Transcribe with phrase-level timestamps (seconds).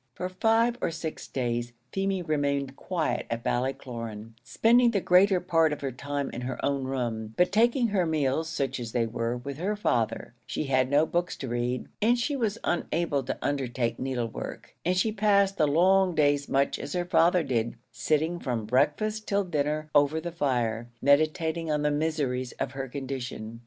[0.15, 5.81] For five or six days Feemy remained quiet at Ballycloran spending the greater part of
[5.81, 9.59] her time in her own room, but taking her meals, such as they were, with
[9.59, 14.73] her father; she had no books to read, and she was unable to undertake needlework,
[14.83, 19.43] and she passed the long days much as her father did sitting from breakfast till
[19.43, 23.59] dinner over the fire, meditating on the miseries of her condition.